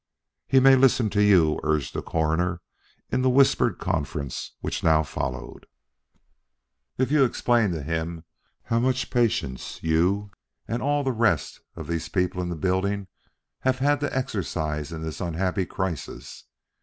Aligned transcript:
"He 0.47 0.59
may 0.59 0.75
listen 0.75 1.11
to 1.11 1.21
you," 1.21 1.59
urged 1.61 1.93
the 1.93 2.01
Coroner 2.01 2.61
in 3.11 3.21
the 3.21 3.29
whispered 3.29 3.77
conference 3.77 4.53
which 4.59 4.81
now 4.83 5.03
followed, 5.03 5.67
"if 6.97 7.11
you 7.11 7.23
explain 7.23 7.69
to 7.73 7.83
him 7.83 8.23
how 8.63 8.79
much 8.79 9.11
patience 9.11 9.83
you 9.83 10.31
and 10.67 10.81
all 10.81 11.03
the 11.03 11.11
rest 11.11 11.61
of 11.75 11.85
the 11.85 11.99
people 12.11 12.41
in 12.41 12.49
the 12.49 12.55
building 12.55 13.09
have 13.59 13.77
had 13.77 13.99
to 13.99 14.17
exercise 14.17 14.91
in 14.91 15.03
this 15.03 15.21
unhappy 15.21 15.67
crisis. 15.67 16.45